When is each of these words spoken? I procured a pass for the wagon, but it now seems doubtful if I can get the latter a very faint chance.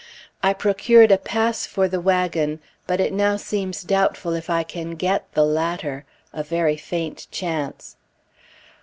I 0.41 0.53
procured 0.53 1.11
a 1.11 1.17
pass 1.19 1.67
for 1.67 1.87
the 1.87 2.01
wagon, 2.01 2.59
but 2.87 2.99
it 2.99 3.13
now 3.13 3.35
seems 3.37 3.83
doubtful 3.83 4.33
if 4.33 4.49
I 4.49 4.63
can 4.63 4.95
get 4.95 5.31
the 5.35 5.45
latter 5.45 6.05
a 6.33 6.41
very 6.41 6.75
faint 6.75 7.27
chance. 7.29 7.97